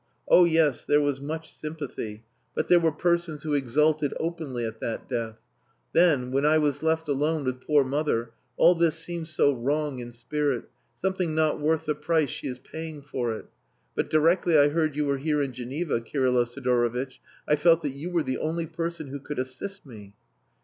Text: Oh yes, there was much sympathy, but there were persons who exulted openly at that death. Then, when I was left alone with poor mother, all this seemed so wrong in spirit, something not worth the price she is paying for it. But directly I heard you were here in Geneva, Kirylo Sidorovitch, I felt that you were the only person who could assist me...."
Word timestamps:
Oh 0.27 0.45
yes, 0.45 0.83
there 0.83 0.99
was 0.99 1.21
much 1.21 1.53
sympathy, 1.53 2.23
but 2.55 2.69
there 2.69 2.79
were 2.79 2.91
persons 2.91 3.43
who 3.43 3.53
exulted 3.53 4.15
openly 4.19 4.65
at 4.65 4.79
that 4.79 5.07
death. 5.07 5.37
Then, 5.93 6.31
when 6.31 6.43
I 6.43 6.57
was 6.57 6.81
left 6.81 7.07
alone 7.07 7.43
with 7.43 7.61
poor 7.61 7.83
mother, 7.83 8.31
all 8.57 8.73
this 8.73 8.95
seemed 8.95 9.27
so 9.27 9.53
wrong 9.53 9.99
in 9.99 10.11
spirit, 10.11 10.67
something 10.95 11.35
not 11.35 11.59
worth 11.59 11.85
the 11.85 11.93
price 11.93 12.31
she 12.31 12.47
is 12.47 12.57
paying 12.57 13.03
for 13.03 13.31
it. 13.33 13.45
But 13.93 14.09
directly 14.09 14.57
I 14.57 14.69
heard 14.69 14.95
you 14.95 15.05
were 15.05 15.19
here 15.19 15.39
in 15.39 15.53
Geneva, 15.53 16.01
Kirylo 16.01 16.45
Sidorovitch, 16.45 17.21
I 17.47 17.55
felt 17.55 17.83
that 17.83 17.91
you 17.93 18.09
were 18.09 18.23
the 18.23 18.39
only 18.39 18.65
person 18.65 19.09
who 19.09 19.19
could 19.19 19.37
assist 19.37 19.85
me...." 19.85 20.15